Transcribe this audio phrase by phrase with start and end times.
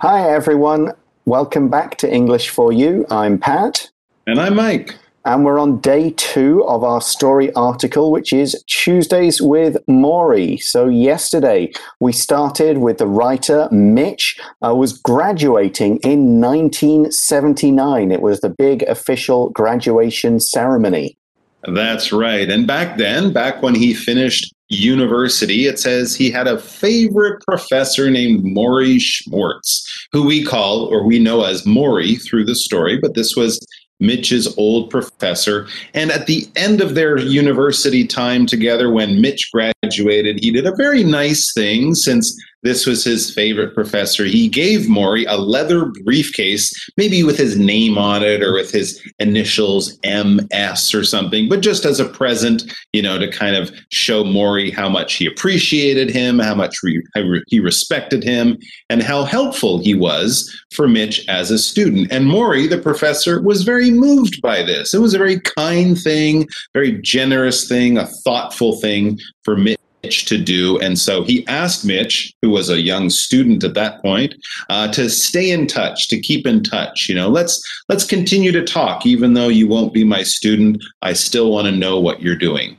[0.00, 0.92] Hi, everyone.
[1.24, 3.04] Welcome back to English for You.
[3.10, 3.90] I'm Pat.
[4.28, 4.94] And I'm Mike.
[5.24, 10.62] And we're on day two of our story article, which is Tuesdays with Morrie.
[10.62, 18.12] So, yesterday we started with the writer Mitch, uh, was graduating in 1979.
[18.12, 21.18] It was the big official graduation ceremony.
[21.66, 22.48] That's right.
[22.48, 28.10] And back then, back when he finished university, it says he had a favorite professor
[28.10, 33.14] named Morrie Schwartz, who we call or we know as Morrie through the story, but
[33.14, 33.58] this was
[34.00, 35.66] Mitch's old professor.
[35.94, 40.76] And at the end of their university time together, when Mitch graduated, he did a
[40.76, 44.24] very nice thing since this was his favorite professor.
[44.24, 49.00] He gave Morrie a leather briefcase, maybe with his name on it or with his
[49.18, 54.24] initials MS or something, but just as a present, you know, to kind of show
[54.24, 57.02] Morrie how much he appreciated him, how much re-
[57.46, 58.58] he respected him,
[58.90, 62.10] and how helpful he was for Mitch as a student.
[62.10, 64.94] And Morrie, the professor, was very moved by this.
[64.94, 70.26] It was a very kind thing, very generous thing, a thoughtful thing for Mitch Mitch
[70.26, 70.78] to do.
[70.78, 74.34] And so he asked Mitch, who was a young student at that point,
[74.68, 77.08] uh, to stay in touch, to keep in touch.
[77.08, 80.82] You know, let's let's continue to talk, even though you won't be my student.
[81.02, 82.78] I still want to know what you're doing.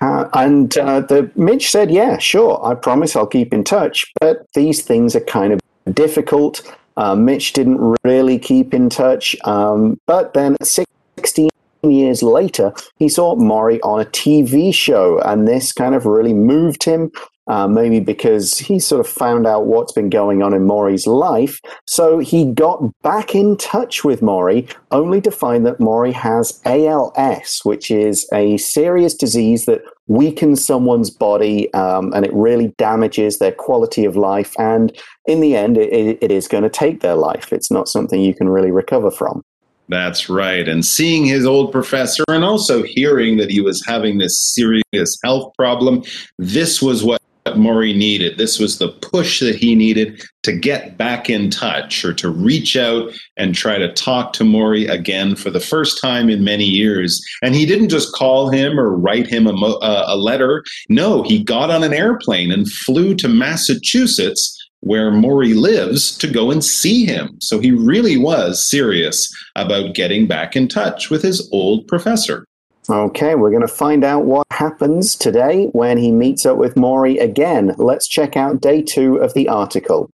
[0.00, 2.64] Uh, and uh, the Mitch said, "Yeah, sure.
[2.64, 5.60] I promise I'll keep in touch." But these things are kind of
[5.94, 6.62] difficult.
[6.96, 9.36] Uh, Mitch didn't really keep in touch.
[9.44, 11.48] Um, but then, at 16
[11.90, 16.84] years later, he saw Morrie on a TV show, and this kind of really moved
[16.84, 17.10] him.
[17.46, 21.60] Uh, maybe because he sort of found out what's been going on in Morrie's life.
[21.86, 27.60] So he got back in touch with Morrie, only to find that Morrie has ALS,
[27.62, 33.52] which is a serious disease that weakens someone's body um, and it really damages their
[33.52, 34.54] quality of life.
[34.58, 34.90] And
[35.26, 37.52] in the end, it, it is going to take their life.
[37.52, 39.42] It's not something you can really recover from.
[39.88, 40.66] That's right.
[40.66, 45.52] And seeing his old professor and also hearing that he was having this serious health
[45.56, 46.02] problem,
[46.38, 48.38] this was what Morrie needed.
[48.38, 52.76] This was the push that he needed to get back in touch or to reach
[52.76, 57.22] out and try to talk to Morrie again for the first time in many years.
[57.42, 60.64] And he didn't just call him or write him a, mo- uh, a letter.
[60.88, 66.50] No, he got on an airplane and flew to Massachusetts where Morrie lives to go
[66.50, 67.38] and see him.
[67.40, 72.44] So he really was serious about getting back in touch with his old professor.
[72.90, 77.18] Okay, we're going to find out what happens today when he meets up with Morrie
[77.18, 77.74] again.
[77.78, 80.10] Let's check out day two of the article.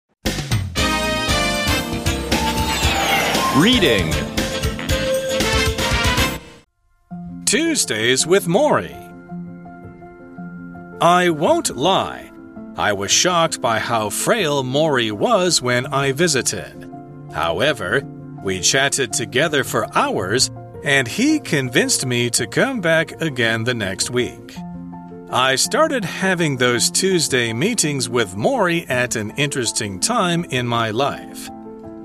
[3.55, 4.11] Reading
[7.45, 9.05] Tuesdays with Morrie.
[11.01, 12.26] I won't lie.
[12.77, 16.87] I was shocked by how frail Morrie was when I visited.
[17.33, 18.03] However,
[18.43, 20.51] we chatted together for hours,
[20.83, 24.55] and he convinced me to come back again the next week.
[25.31, 31.49] I started having those Tuesday meetings with Morrie at an interesting time in my life.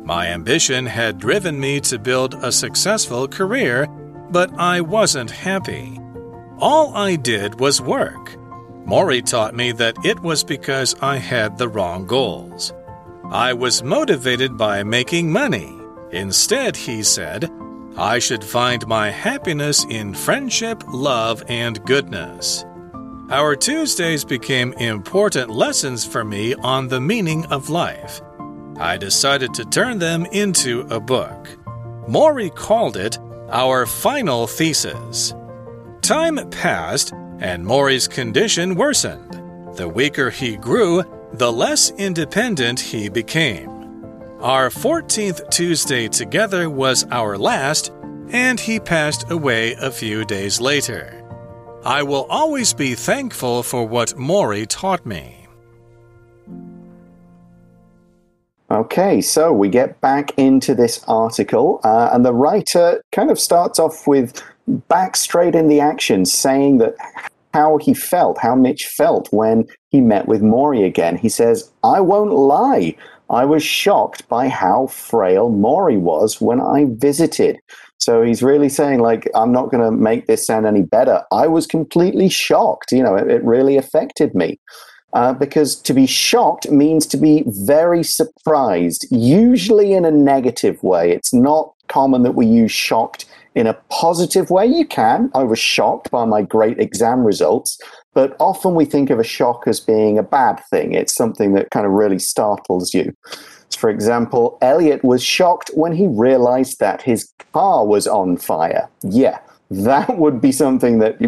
[0.04, 3.86] My ambition had driven me to build a successful career,
[4.30, 6.00] but I wasn't happy.
[6.58, 8.41] All I did was work.
[8.84, 12.72] Morrie taught me that it was because I had the wrong goals.
[13.24, 15.78] I was motivated by making money.
[16.10, 17.50] Instead, he said,
[17.96, 22.64] I should find my happiness in friendship, love, and goodness.
[23.30, 28.20] Our Tuesdays became important lessons for me on the meaning of life.
[28.78, 31.48] I decided to turn them into a book.
[32.08, 33.18] Morrie called it
[33.50, 35.34] our final thesis.
[36.02, 39.76] Time passed, and Morrie's condition worsened.
[39.76, 43.68] The weaker he grew, the less independent he became.
[44.40, 47.92] Our 14th Tuesday together was our last,
[48.28, 51.18] and he passed away a few days later.
[51.84, 55.48] I will always be thankful for what Morrie taught me.
[58.70, 63.78] Okay, so we get back into this article, uh, and the writer kind of starts
[63.78, 66.94] off with back straight in the action, saying that
[67.54, 71.16] how he felt, how Mitch felt when he met with Morrie again.
[71.16, 72.96] He says, I won't lie.
[73.28, 77.58] I was shocked by how frail Morrie was when I visited.
[77.98, 81.22] So he's really saying, like, I'm not going to make this sound any better.
[81.30, 82.92] I was completely shocked.
[82.92, 84.58] You know, it, it really affected me.
[85.14, 91.12] Uh, because to be shocked means to be very surprised, usually in a negative way.
[91.12, 94.66] It's not common that we use shocked in a positive way.
[94.66, 95.30] You can.
[95.34, 97.78] I was shocked by my great exam results,
[98.14, 100.92] but often we think of a shock as being a bad thing.
[100.92, 103.14] It's something that kind of really startles you.
[103.76, 108.88] For example, Elliot was shocked when he realized that his car was on fire.
[109.02, 109.38] Yeah,
[109.70, 111.18] that would be something that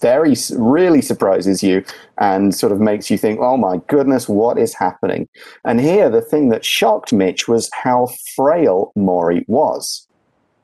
[0.00, 1.84] very really surprises you
[2.18, 5.28] and sort of makes you think, oh my goodness, what is happening?
[5.64, 10.06] And here, the thing that shocked Mitch was how frail Morrie was.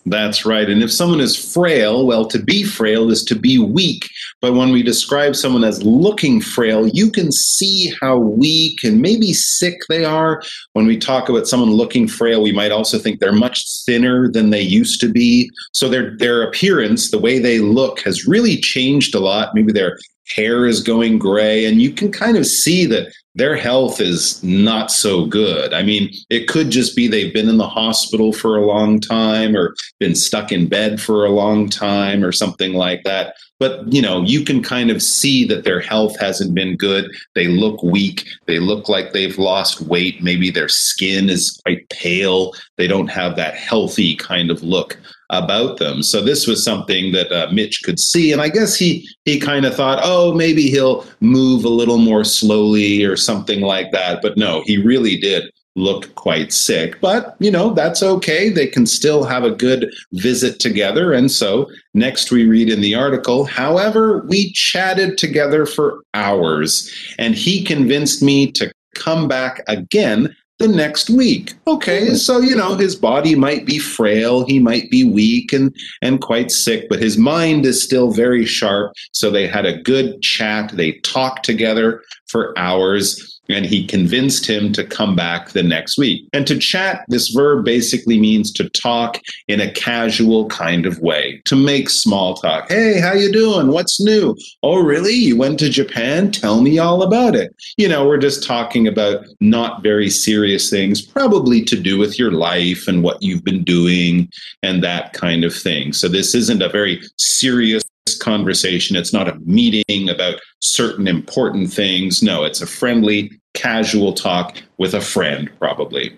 [0.06, 0.69] That's right.
[0.69, 4.08] And if someone is frail, well, to be frail is to be weak.
[4.41, 9.35] But when we describe someone as looking frail, you can see how weak and maybe
[9.35, 10.43] sick they are.
[10.73, 14.49] When we talk about someone looking frail, we might also think they're much thinner than
[14.49, 15.50] they used to be.
[15.75, 19.55] So their their appearance, the way they look has really changed a lot.
[19.55, 19.99] Maybe their
[20.35, 24.91] hair is going gray and you can kind of see that their health is not
[24.91, 25.73] so good.
[25.73, 29.56] I mean, it could just be they've been in the hospital for a long time
[29.56, 33.35] or been stuck in bed for a long time or something like that.
[33.61, 37.11] But, you know, you can kind of see that their health hasn't been good.
[37.35, 38.26] They look weak.
[38.47, 40.23] They look like they've lost weight.
[40.23, 42.53] Maybe their skin is quite pale.
[42.79, 44.99] They don't have that healthy kind of look
[45.31, 46.03] about them.
[46.03, 49.65] So this was something that uh, Mitch could see, and I guess he he kind
[49.65, 54.23] of thought, oh, maybe he'll move a little more slowly or something like that.
[54.23, 57.00] But no, he really did look quite sick.
[57.00, 58.50] But you know that's okay.
[58.50, 61.12] They can still have a good visit together.
[61.12, 67.35] And so next we read in the article, however, we chatted together for hours, and
[67.35, 71.55] he convinced me to come back again the next week.
[71.67, 72.15] Okay, mm-hmm.
[72.15, 76.51] so you know his body might be frail, he might be weak and and quite
[76.53, 78.93] sick, but his mind is still very sharp.
[79.12, 80.71] So they had a good chat.
[80.73, 86.29] They talked together for hours and he convinced him to come back the next week.
[86.32, 91.41] And to chat, this verb basically means to talk in a casual kind of way,
[91.47, 92.69] to make small talk.
[92.69, 93.69] Hey, how you doing?
[93.69, 94.37] What's new?
[94.62, 95.14] Oh, really?
[95.14, 96.31] You went to Japan?
[96.31, 97.55] Tell me all about it.
[97.76, 102.32] You know, we're just talking about not very serious things, probably to do with your
[102.32, 104.29] life and what you've been doing
[104.62, 105.93] and that kind of thing.
[105.93, 107.82] So this isn't a very serious
[108.20, 108.97] conversation.
[108.97, 112.23] It's not a meeting about certain important things.
[112.23, 116.17] No, it's a friendly, casual talk with a friend, probably.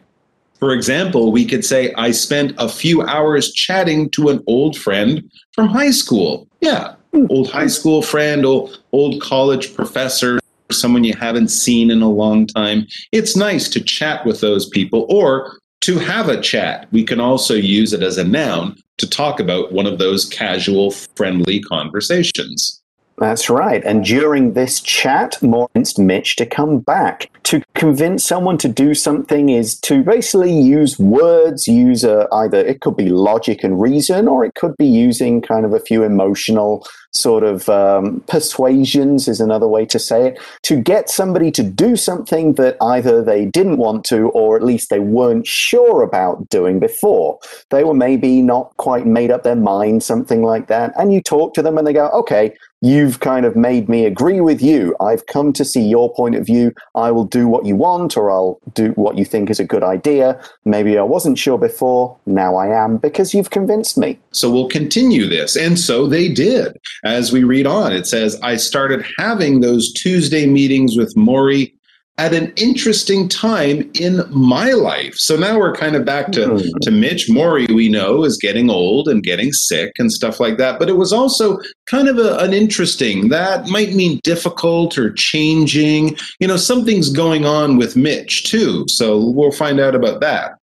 [0.59, 5.29] For example, we could say, I spent a few hours chatting to an old friend
[5.53, 6.47] from high school.
[6.61, 6.95] Yeah,
[7.31, 10.39] old high school friend, old, old college professor,
[10.71, 12.87] someone you haven't seen in a long time.
[13.11, 16.87] It's nice to chat with those people or to have a chat.
[16.93, 20.91] We can also use it as a noun to talk about one of those casual,
[20.91, 22.83] friendly conversations.
[23.19, 23.85] That's right.
[23.85, 27.31] And during this chat, more convinced Mitch to come back.
[27.45, 32.81] To convince someone to do something is to basically use words, use a, either it
[32.81, 36.87] could be logic and reason, or it could be using kind of a few emotional
[37.13, 41.97] sort of um, persuasions, is another way to say it, to get somebody to do
[41.97, 46.79] something that either they didn't want to, or at least they weren't sure about doing
[46.81, 47.39] before.
[47.71, 50.93] They were maybe not quite made up their mind, something like that.
[50.99, 54.41] And you talk to them and they go, okay, you've kind of made me agree
[54.41, 54.95] with you.
[55.01, 56.75] I've come to see your point of view.
[56.95, 59.85] I will do what you want or I'll do what you think is a good
[59.85, 60.41] idea.
[60.65, 62.17] Maybe I wasn't sure before.
[62.27, 64.19] Now I am because you've convinced me.
[64.33, 65.57] So we'll continue this.
[65.57, 66.77] And so they did.
[67.05, 71.73] As we read on, it says, I started having those Tuesday meetings with Morrie
[72.19, 75.15] at an interesting time in my life.
[75.17, 76.71] So now we're kind of back to, mm.
[76.83, 77.29] to Mitch.
[77.29, 80.79] Morrie, we know, is getting old and getting sick and stuff like that.
[80.79, 86.17] But it was also kind of a, an interesting, that might mean difficult or changing.
[86.39, 88.85] You know, something's going on with Mitch too.
[88.89, 90.59] So we'll find out about that.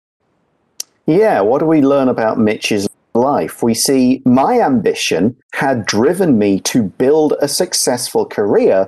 [1.06, 2.88] Yeah, what do we learn about Mitch's
[3.34, 3.64] life?
[3.64, 8.88] We see my ambition had driven me to build a successful career,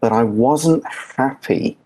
[0.00, 0.84] but I wasn't
[1.16, 1.78] happy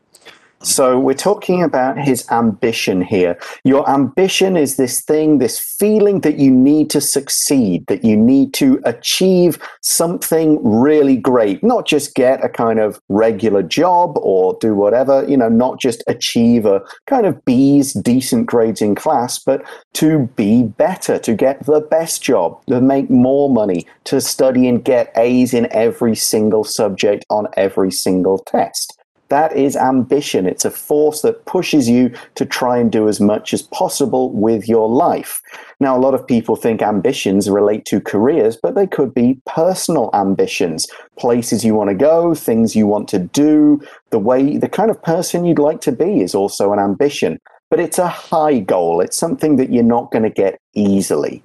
[0.63, 3.39] so we're talking about his ambition here.
[3.65, 8.53] Your ambition is this thing, this feeling that you need to succeed, that you need
[8.55, 14.75] to achieve something really great, not just get a kind of regular job or do
[14.75, 19.63] whatever, you know, not just achieve a kind of B's, decent grades in class, but
[19.95, 24.85] to be better, to get the best job, to make more money, to study and
[24.85, 29.00] get A's in every single subject on every single test.
[29.31, 30.47] That is ambition.
[30.47, 34.69] It's a force that pushes you to try and do as much as possible with
[34.69, 35.41] your life.
[35.79, 40.11] Now, a lot of people think ambitions relate to careers, but they could be personal
[40.15, 44.91] ambitions, places you want to go, things you want to do, the way, the kind
[44.91, 47.41] of person you'd like to be is also an ambition.
[47.71, 49.01] But it's a high goal.
[49.01, 51.45] It's something that you're not going to get easily.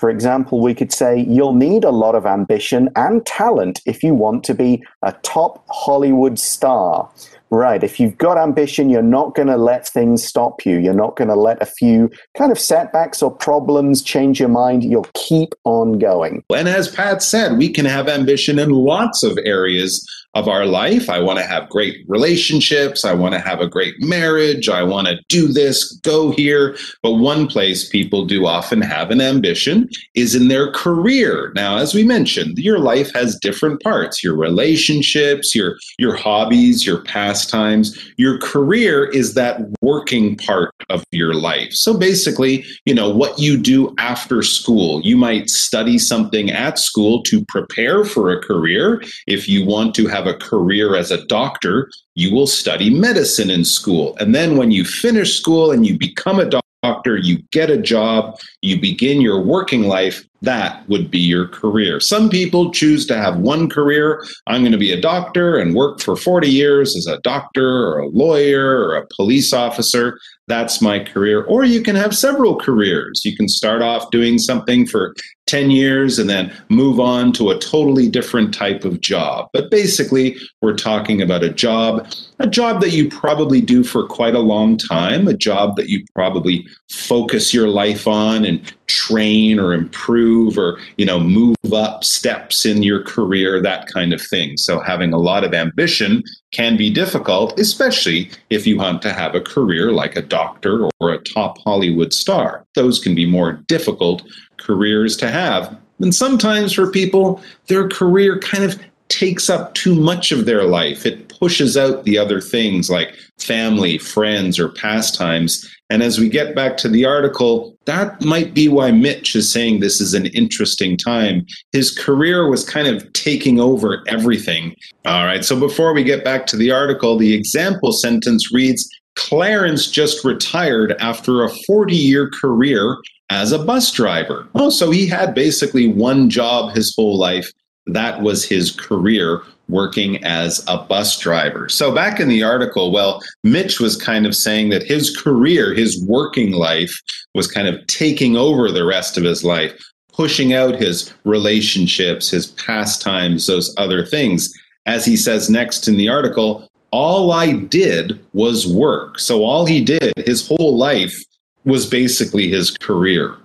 [0.00, 4.14] For example, we could say you'll need a lot of ambition and talent if you
[4.14, 7.10] want to be a top Hollywood star.
[7.50, 7.82] Right.
[7.82, 10.78] If you've got ambition, you're not going to let things stop you.
[10.78, 14.84] You're not going to let a few kind of setbacks or problems change your mind.
[14.84, 16.44] You'll keep on going.
[16.54, 21.10] And as Pat said, we can have ambition in lots of areas of our life.
[21.10, 23.04] I want to have great relationships.
[23.04, 24.68] I want to have a great marriage.
[24.68, 26.76] I want to do this, go here.
[27.02, 31.52] But one place people do often have an ambition is in their career.
[31.56, 37.02] Now, as we mentioned, your life has different parts, your relationships, your your hobbies, your
[37.40, 37.98] pastimes.
[38.16, 41.72] Your career is that working part of your life.
[41.72, 45.00] So basically, you know, what you do after school.
[45.02, 49.02] You might study something at school to prepare for a career.
[49.26, 53.50] If you want to have have a career as a doctor, you will study medicine
[53.50, 54.16] in school.
[54.20, 56.50] And then when you finish school and you become a
[56.82, 62.00] doctor, you get a job, you begin your working life, that would be your career.
[62.00, 64.24] Some people choose to have one career.
[64.46, 67.98] I'm going to be a doctor and work for 40 years as a doctor or
[67.98, 70.18] a lawyer or a police officer.
[70.46, 71.44] That's my career.
[71.44, 73.22] Or you can have several careers.
[73.24, 75.14] You can start off doing something for
[75.46, 79.48] 10 years and then move on to a totally different type of job.
[79.52, 84.34] But basically, we're talking about a job, a job that you probably do for quite
[84.34, 89.72] a long time, a job that you probably focus your life on and train or
[89.72, 94.56] improve or, you know, move up steps in your career, that kind of thing.
[94.56, 99.34] So having a lot of ambition can be difficult, especially if you want to have
[99.34, 102.64] a career like a doctor or a top Hollywood star.
[102.74, 104.22] Those can be more difficult
[104.56, 105.78] careers to have.
[106.00, 111.04] And sometimes for people, their career kind of takes up too much of their life.
[111.04, 115.68] It pushes out the other things like family, friends, or pastimes.
[115.90, 119.80] And as we get back to the article, that might be why Mitch is saying
[119.80, 121.44] this is an interesting time.
[121.72, 124.76] His career was kind of taking over everything.
[125.04, 129.90] All right, so before we get back to the article, the example sentence reads Clarence
[129.90, 132.96] just retired after a 40 year career
[133.28, 134.46] as a bus driver.
[134.54, 137.50] Oh, so he had basically one job his whole life.
[137.86, 141.68] That was his career working as a bus driver.
[141.68, 146.04] So back in the article, well, Mitch was kind of saying that his career, his
[146.04, 146.92] working life
[147.34, 149.72] was kind of taking over the rest of his life,
[150.12, 154.52] pushing out his relationships, his pastimes, those other things.
[154.86, 159.20] As he says next in the article, all I did was work.
[159.20, 161.16] So all he did his whole life
[161.64, 163.36] was basically his career.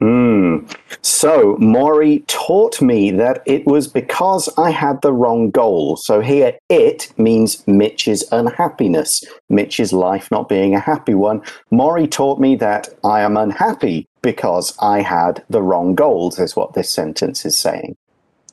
[0.00, 0.74] Mm.
[1.02, 5.96] So Morrie taught me that it was because I had the wrong goal.
[5.96, 11.42] So here, it means Mitch's unhappiness, Mitch's life not being a happy one.
[11.70, 16.72] Morrie taught me that I am unhappy because I had the wrong goals, is what
[16.74, 17.96] this sentence is saying.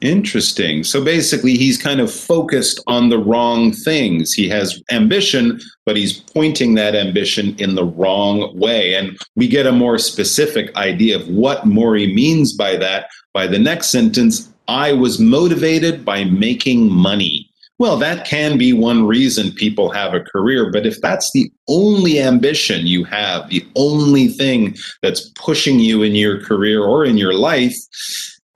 [0.02, 0.84] Interesting.
[0.84, 4.32] So basically, he's kind of focused on the wrong things.
[4.32, 8.94] He has ambition, but he's pointing that ambition in the wrong way.
[8.94, 13.60] And we get a more specific idea of what Morrie means by that by the
[13.60, 17.50] next sentence I was motivated by making money.
[17.80, 22.20] Well, that can be one reason people have a career, but if that's the only
[22.20, 27.36] ambition you have, the only thing that's pushing you in your career or in your
[27.36, 27.76] life,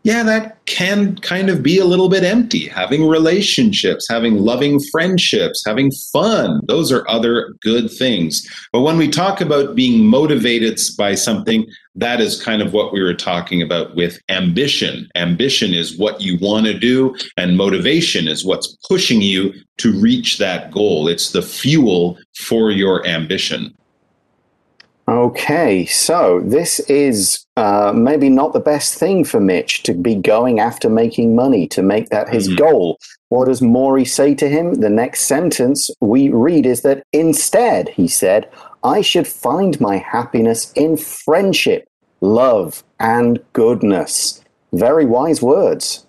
[0.04, 2.68] yeah, that can kind of be a little bit empty.
[2.68, 8.48] Having relationships, having loving friendships, having fun, those are other good things.
[8.74, 13.04] But when we talk about being motivated by something, that is kind of what we
[13.04, 15.08] were talking about with ambition.
[15.16, 20.40] Ambition is what you want to do, and motivation is what's pushing you to reach
[20.40, 21.08] that goal.
[21.08, 23.76] It's the fuel for your ambition.
[25.12, 30.62] Okay, so this is uh, maybe not the best thing for Mitch to be going
[30.62, 32.56] after making money, to make that his mm-hmm.
[32.56, 32.98] goal.
[33.28, 34.76] What does Morrie say to him?
[34.76, 38.50] The next sentence we read is that instead, he said,
[38.86, 41.90] I should find my happiness in friendship,
[42.22, 44.42] love, and goodness.
[44.72, 46.06] Very wise words.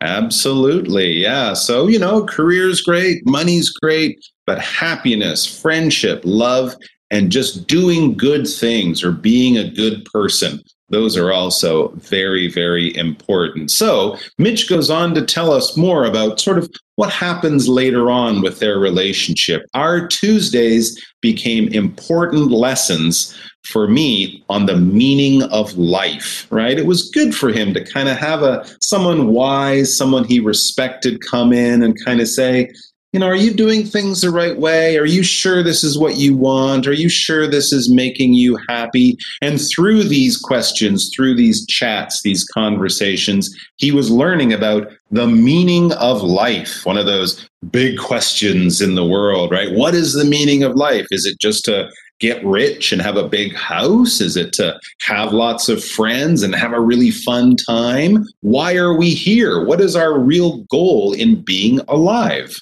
[0.00, 1.12] Absolutely.
[1.12, 1.52] Yeah.
[1.52, 6.74] So, you know, career's great, money's great, but happiness, friendship, love,
[7.10, 10.62] and just doing good things or being a good person.
[10.90, 13.70] Those are also very, very important.
[13.70, 18.42] So, Mitch goes on to tell us more about sort of what happens later on
[18.42, 19.64] with their relationship.
[19.72, 26.78] Our Tuesdays became important lessons for me on the meaning of life, right?
[26.78, 31.20] It was good for him to kind of have a someone wise, someone he respected
[31.30, 32.72] come in and kind of say,
[33.12, 34.96] you know, are you doing things the right way?
[34.96, 36.86] Are you sure this is what you want?
[36.86, 39.16] Are you sure this is making you happy?
[39.42, 45.92] And through these questions, through these chats, these conversations, he was learning about the meaning
[45.94, 49.72] of life, one of those big questions in the world, right?
[49.72, 51.06] What is the meaning of life?
[51.10, 51.90] Is it just to
[52.20, 54.20] get rich and have a big house?
[54.20, 58.24] Is it to have lots of friends and have a really fun time?
[58.42, 59.64] Why are we here?
[59.64, 62.56] What is our real goal in being alive?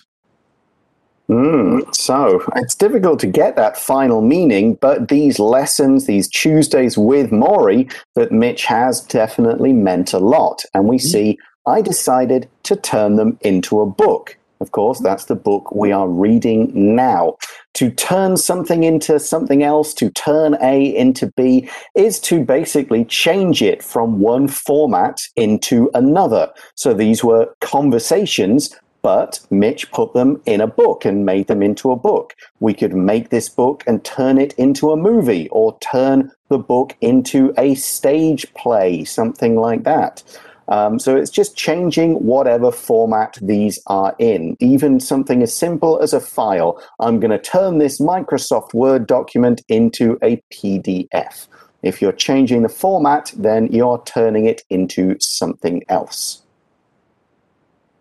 [1.31, 7.31] Mm, so it's difficult to get that final meaning, but these lessons, these Tuesdays with
[7.31, 10.63] Morrie that Mitch has definitely meant a lot.
[10.73, 11.03] And we mm.
[11.03, 14.39] see I decided to turn them into a book.
[14.61, 17.37] Of course, that's the book we are reading now.
[17.75, 23.63] To turn something into something else, to turn A into B, is to basically change
[23.63, 26.51] it from one format into another.
[26.75, 28.75] So these were conversations,
[29.09, 32.37] but Mitch put them in a book and made them into a book.
[32.61, 36.95] We could make this book and turn it into a movie or turn the book
[37.01, 40.23] into a stage play, something like that.
[40.69, 44.59] Um, so it's just changing whatever format these are in.
[44.61, 46.79] Even something as simple as a file.
[47.01, 51.47] I'm going to turn this Microsoft Word document into a PDF.
[51.83, 56.43] If you're changing the format, then you're turning it into something else.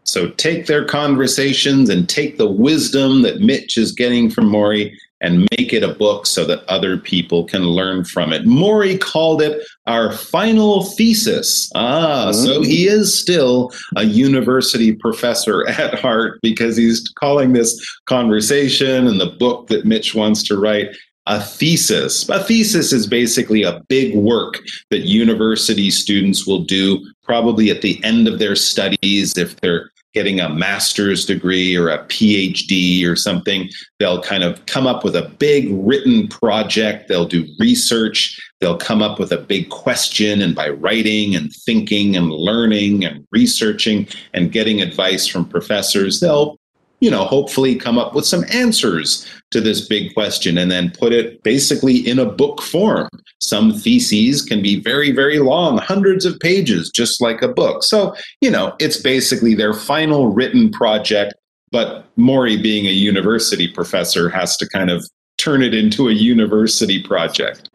[0.08, 5.48] So take their conversations and take the wisdom that Mitch is getting from Morrie and
[5.58, 8.46] make it a book so that other people can learn from it.
[8.46, 11.72] Morrie called it our final thesis.
[11.76, 12.46] Ah, mm-hmm.
[12.46, 19.20] so he is still a university professor at heart because he's calling this conversation and
[19.20, 20.90] the book that Mitch wants to write
[21.26, 22.30] a thesis.
[22.30, 24.62] A thesis is basically a big work
[24.92, 30.40] that university students will do probably at the end of their studies if they're getting
[30.40, 33.70] a master's degree or a PhD or something.
[34.00, 37.08] They'll kind of come up with a big written project.
[37.08, 38.36] They'll do research.
[38.60, 40.42] They'll come up with a big question.
[40.42, 46.57] And by writing and thinking and learning and researching and getting advice from professors, they'll
[47.00, 51.14] you know, hopefully come up with some answers to this big question and then put
[51.14, 53.08] it basically in a book form.
[53.40, 57.84] Some theses can be very, very long, hundreds of pages, just like a book.
[57.84, 61.34] So, you know, it's basically their final written project.
[61.72, 65.08] But Morrie, being a university professor, has to kind of
[65.38, 67.70] turn it into a university project.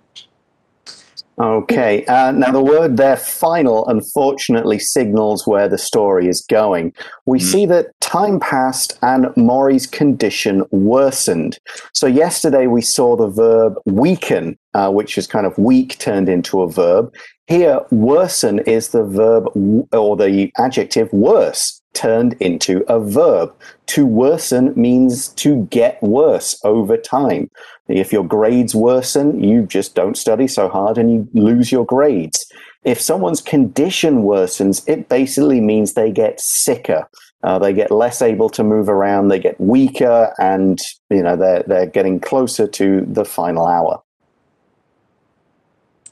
[1.38, 2.04] Okay.
[2.06, 6.92] Uh, now, the word there, final, unfortunately signals where the story is going.
[7.26, 7.42] We mm.
[7.42, 11.58] see that time passed and Morrie's condition worsened.
[11.94, 16.62] So, yesterday we saw the verb weaken, uh, which is kind of weak turned into
[16.62, 17.12] a verb.
[17.46, 19.46] Here, worsen is the verb
[19.92, 23.52] or the adjective worse turned into a verb.
[23.88, 27.50] To worsen means to get worse over time.
[27.88, 32.46] If your grades worsen, you just don't study so hard and you lose your grades.
[32.84, 37.06] If someone's condition worsens, it basically means they get sicker.
[37.42, 40.78] Uh, they get less able to move around, they get weaker, and
[41.10, 44.01] you know they're they're getting closer to the final hour.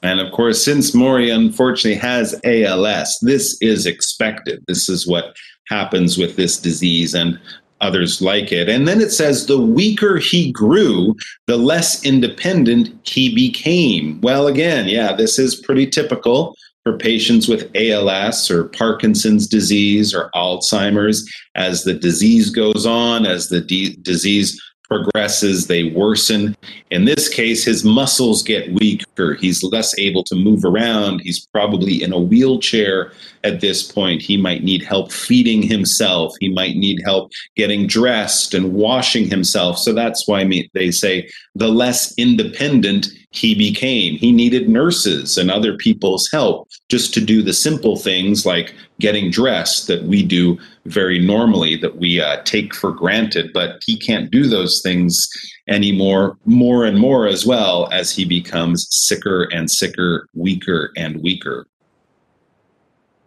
[0.03, 4.63] And of course, since Morrie unfortunately has ALS, this is expected.
[4.67, 5.35] This is what
[5.67, 7.39] happens with this disease and
[7.81, 8.69] others like it.
[8.69, 11.15] And then it says the weaker he grew,
[11.47, 14.21] the less independent he became.
[14.21, 20.29] Well, again, yeah, this is pretty typical for patients with ALS or Parkinson's disease or
[20.35, 21.29] Alzheimer's.
[21.55, 24.59] As the disease goes on, as the de- disease
[24.91, 26.53] progresses, they worsen.
[26.89, 29.35] In this case, his muscles get weaker.
[29.35, 31.21] He's less able to move around.
[31.21, 33.13] He's probably in a wheelchair
[33.45, 34.21] at this point.
[34.21, 36.33] He might need help feeding himself.
[36.41, 39.77] He might need help getting dressed and washing himself.
[39.77, 44.17] So that's why they say the less independent he became.
[44.17, 49.31] He needed nurses and other people's help just to do the simple things like getting
[49.31, 53.51] dressed that we do very normally, that we uh, take for granted.
[53.53, 55.27] But he can't do those things
[55.67, 61.67] anymore, more and more as well as he becomes sicker and sicker, weaker and weaker.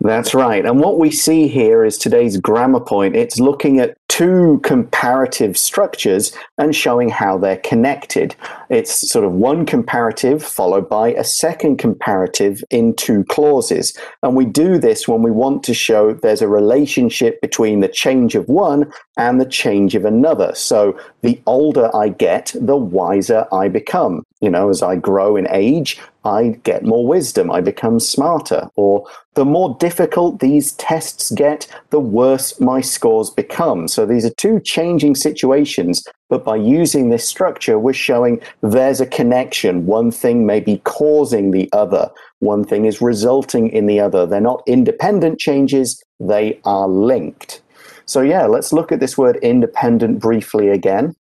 [0.04, 0.66] That's right.
[0.66, 3.16] And what we see here is today's grammar point.
[3.16, 8.36] It's looking at two comparative structures and showing how they're connected.
[8.68, 13.96] It's sort of one comparative followed by a second comparative in two clauses.
[14.22, 18.34] And we do this when we want to show there's a relationship between the change
[18.34, 20.54] of one and the change of another.
[20.54, 24.22] So the older I get, the wiser I become.
[24.40, 28.68] You know, as I grow in age, I get more wisdom, I become smarter.
[28.76, 33.88] Or the more difficult these tests get, the worse my scores become.
[33.88, 39.06] So these are two changing situations, but by using this structure, we're showing there's a
[39.06, 39.86] connection.
[39.86, 44.26] One thing may be causing the other, one thing is resulting in the other.
[44.26, 47.62] They're not independent changes, they are linked.
[48.06, 51.14] So, yeah, let's look at this word independent briefly again.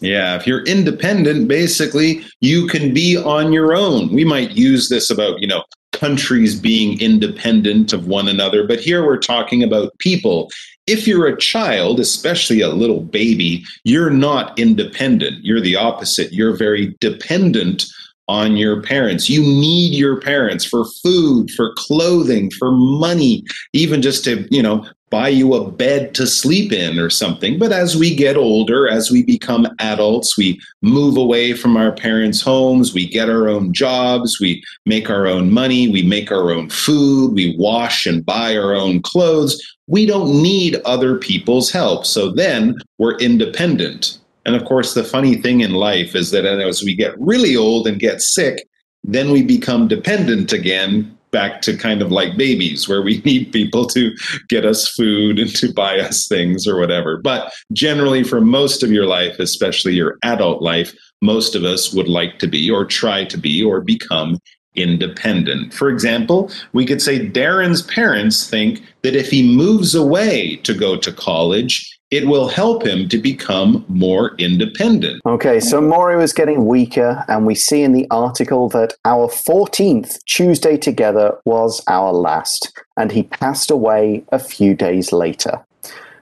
[0.00, 4.12] Yeah, if you're independent, basically you can be on your own.
[4.12, 9.04] We might use this about, you know, countries being independent of one another, but here
[9.04, 10.50] we're talking about people.
[10.86, 15.44] If you're a child, especially a little baby, you're not independent.
[15.44, 16.32] You're the opposite.
[16.32, 17.84] You're very dependent
[18.28, 19.30] on your parents.
[19.30, 24.86] You need your parents for food, for clothing, for money, even just to, you know,
[25.14, 27.56] buy you a bed to sleep in or something.
[27.56, 32.40] But as we get older, as we become adults, we move away from our parents'
[32.40, 36.68] homes, we get our own jobs, we make our own money, we make our own
[36.68, 39.62] food, we wash and buy our own clothes.
[39.86, 42.06] We don't need other people's help.
[42.06, 44.18] So then we're independent.
[44.46, 47.86] And of course, the funny thing in life is that as we get really old
[47.86, 48.66] and get sick,
[49.04, 53.84] then we become dependent again back to kind of like babies where we need people
[53.86, 54.14] to
[54.48, 57.18] get us food and to buy us things or whatever.
[57.18, 62.08] But generally, for most of your life, especially your adult life, most of us would
[62.08, 64.38] like to be or try to be or become
[64.76, 65.72] independent.
[65.72, 70.96] For example, we could say Darren's parents think that if he moves away to go
[70.96, 75.20] to college, it will help him to become more independent.
[75.26, 80.22] Okay, so Morrie was getting weaker, and we see in the article that our 14th
[80.26, 85.60] Tuesday together was our last, and he passed away a few days later.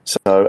[0.04, 0.48] So,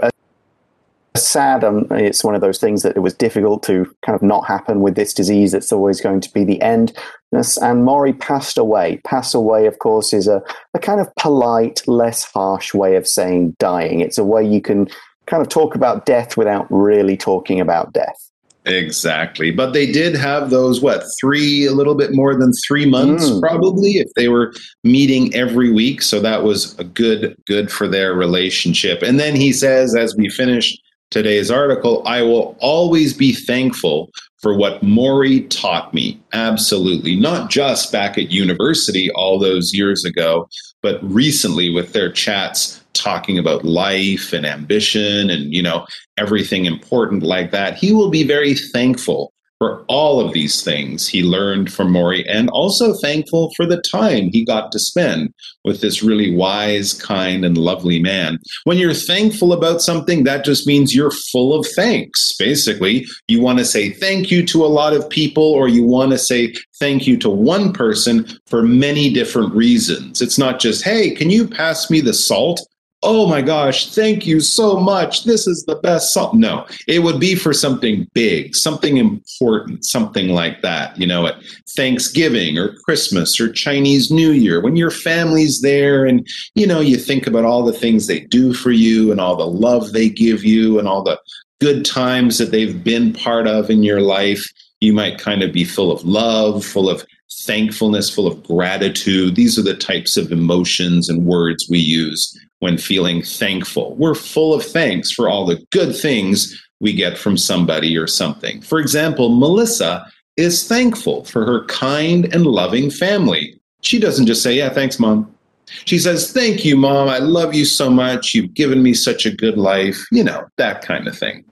[1.14, 4.46] sad, um, it's one of those things that it was difficult to kind of not
[4.46, 5.52] happen with this disease.
[5.52, 6.96] It's always going to be the end.
[7.32, 9.00] And Morrie passed away.
[9.04, 13.56] Pass away, of course, is a, a kind of polite, less harsh way of saying
[13.58, 14.00] dying.
[14.00, 14.88] It's a way you can
[15.26, 18.30] kind of talk about death without really talking about death.
[18.66, 19.50] Exactly.
[19.50, 23.40] But they did have those, what, three, a little bit more than three months, mm.
[23.40, 26.00] probably, if they were meeting every week.
[26.00, 29.02] So that was a good, good for their relationship.
[29.02, 30.74] And then he says, as we finish
[31.10, 34.10] today's article, I will always be thankful
[34.40, 36.20] for what Morrie taught me.
[36.32, 37.16] Absolutely.
[37.16, 40.48] Not just back at university all those years ago,
[40.82, 45.86] but recently with their chats talking about life and ambition and you know
[46.16, 51.22] everything important like that he will be very thankful for all of these things he
[51.22, 55.32] learned from Morrie and also thankful for the time he got to spend
[55.64, 58.38] with this really wise, kind, and lovely man.
[58.64, 62.32] When you're thankful about something, that just means you're full of thanks.
[62.38, 66.12] Basically, you want to say thank you to a lot of people or you want
[66.12, 70.20] to say thank you to one person for many different reasons.
[70.20, 72.60] It's not just, hey, can you pass me the salt?
[73.04, 75.24] Oh my gosh, thank you so much.
[75.24, 76.40] This is the best song.
[76.40, 81.36] No, it would be for something big, something important, something like that, you know, at
[81.76, 86.96] Thanksgiving or Christmas or Chinese New Year when your family's there and, you know, you
[86.96, 90.42] think about all the things they do for you and all the love they give
[90.42, 91.20] you and all the
[91.60, 94.42] good times that they've been part of in your life.
[94.80, 97.04] You might kind of be full of love, full of
[97.42, 99.36] thankfulness, full of gratitude.
[99.36, 103.94] These are the types of emotions and words we use when feeling thankful.
[103.96, 108.60] We're full of thanks for all the good things we get from somebody or something.
[108.60, 113.60] For example, Melissa is thankful for her kind and loving family.
[113.82, 115.32] She doesn't just say, Yeah, thanks, mom.
[115.66, 117.08] She says, Thank you, mom.
[117.08, 118.34] I love you so much.
[118.34, 120.04] You've given me such a good life.
[120.10, 121.44] You know, that kind of thing.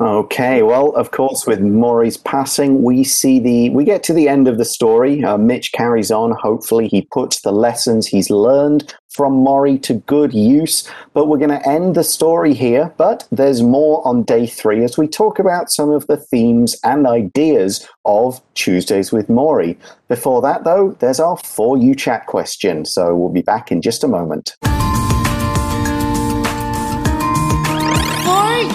[0.00, 4.48] Okay, well, of course, with Morrie's passing, we see the we get to the end
[4.48, 5.22] of the story.
[5.22, 6.32] Uh, Mitch carries on.
[6.32, 10.88] Hopefully, he puts the lessons he's learned from Morrie to good use.
[11.12, 12.92] But we're going to end the story here.
[12.96, 17.06] But there's more on day three as we talk about some of the themes and
[17.06, 19.76] ideas of Tuesdays with Morrie.
[20.08, 22.84] Before that, though, there's our for you chat question.
[22.86, 24.56] So we'll be back in just a moment.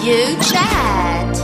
[0.08, 1.36] You chat.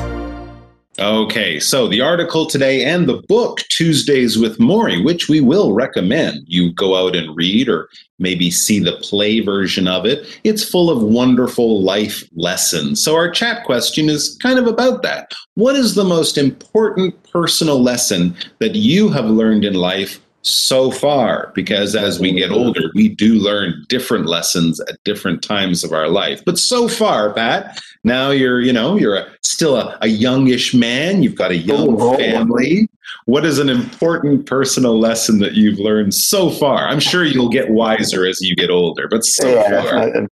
[0.98, 6.44] Okay, so the article today and the book Tuesdays with Morrie, which we will recommend
[6.46, 10.40] you go out and read or maybe see the play version of it.
[10.44, 13.04] It's full of wonderful life lessons.
[13.04, 15.32] So, our chat question is kind of about that.
[15.56, 21.50] What is the most important personal lesson that you have learned in life so far
[21.54, 26.08] because as we get older, we do learn different lessons at different times of our
[26.08, 26.42] life.
[26.44, 31.22] But so far, Pat, now you're, you know, you're a, still a, a youngish man.
[31.22, 32.88] You've got a young family.
[33.24, 36.88] What is an important personal lesson that you've learned so far?
[36.88, 40.28] I'm sure you'll get wiser as you get older, but so yeah, far.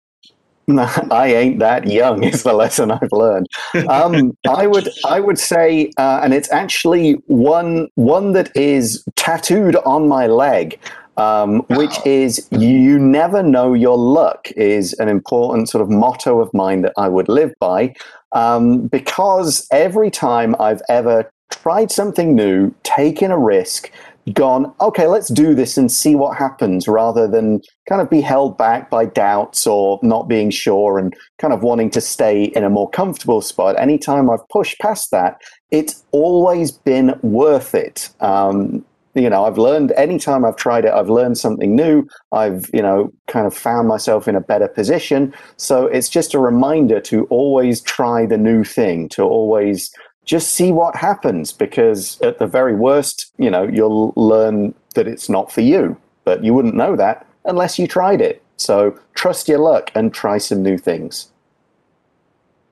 [1.10, 3.48] I ain't that young is the lesson I've learned.
[3.88, 9.76] Um, I would I would say, uh, and it's actually one one that is tattooed
[9.76, 10.78] on my leg.
[11.18, 16.52] um, which is you never know your luck is an important sort of motto of
[16.54, 17.94] mine that I would live by
[18.32, 23.90] um, because every time I've ever tried something new, taken a risk,
[24.32, 28.56] gone, okay, let's do this and see what happens rather than kind of be held
[28.56, 32.70] back by doubts or not being sure and kind of wanting to stay in a
[32.70, 33.78] more comfortable spot.
[33.78, 38.10] Anytime I've pushed past that, it's always been worth it.
[38.20, 42.06] Um, you know, I've learned anytime I've tried it, I've learned something new.
[42.30, 45.34] I've, you know, kind of found myself in a better position.
[45.56, 49.92] So it's just a reminder to always try the new thing, to always
[50.24, 55.28] just see what happens because at the very worst, you know, you'll learn that it's
[55.28, 58.42] not for you, but you wouldn't know that unless you tried it.
[58.56, 61.31] So trust your luck and try some new things.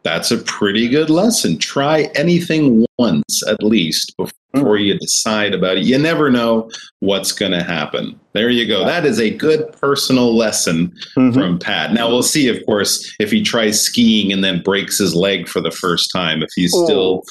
[0.02, 1.58] That's a pretty good lesson.
[1.58, 5.84] Try anything once at least before you decide about it.
[5.84, 8.18] You never know what's going to happen.
[8.32, 8.84] There you go.
[8.86, 11.34] That is a good personal lesson Mhm.
[11.34, 11.92] from Pat.
[11.92, 15.60] Now we'll see, of course, if he tries skiing and then breaks his leg for
[15.60, 17.22] the first time, if he's still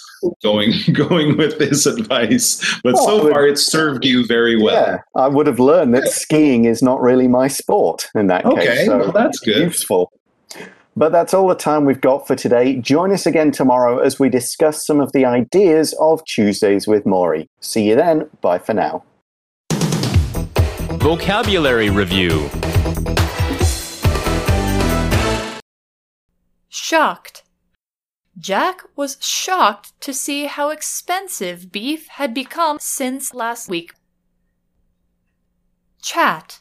[0.43, 2.61] going going with this advice.
[2.83, 4.75] But Oh, so but- far, it's served you very well.
[4.75, 8.65] Yeah, I would have learned that skiing is not really my sport in that Okay,
[8.67, 8.85] case.
[8.85, 9.57] So well, that's good.
[9.63, 10.11] Useful.
[10.99, 12.75] But that's all the time we've got for today.
[12.75, 17.47] Join us again tomorrow as we discuss some of the ideas of Tuesdays with Morrie.
[17.61, 18.29] See you then.
[18.41, 19.05] Bye for now.
[20.99, 22.49] Vocabulary Review
[26.67, 27.43] Shocked.
[28.37, 33.93] Jack was shocked to see how expensive beef had become since last week.
[36.01, 36.59] Chat.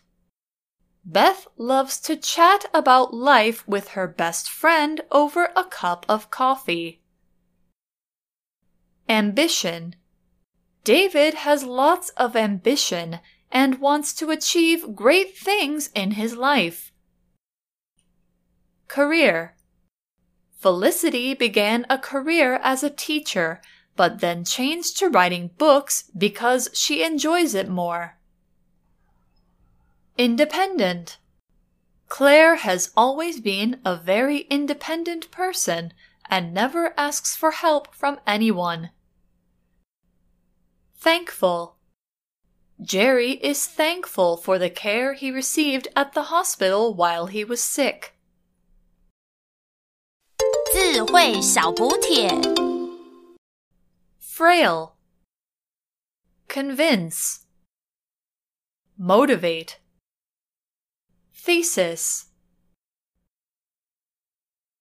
[1.10, 7.00] Beth loves to chat about life with her best friend over a cup of coffee.
[9.08, 9.96] Ambition.
[10.84, 16.92] David has lots of ambition and wants to achieve great things in his life.
[18.86, 19.56] Career.
[20.58, 23.62] Felicity began a career as a teacher,
[23.96, 28.17] but then changed to writing books because she enjoys it more.
[30.17, 31.17] Independent.
[32.07, 35.93] Claire has always been a very independent person
[36.29, 38.91] and never asks for help from anyone.
[40.95, 41.77] Thankful.
[42.81, 48.13] Jerry is thankful for the care he received at the hospital while he was sick.
[50.71, 52.29] 智慧小补帖。
[54.19, 54.93] Frail.
[56.47, 57.45] Convince.
[58.97, 59.79] Motivate.
[61.48, 62.27] Thesis.